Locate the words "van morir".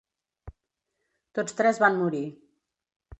1.83-2.23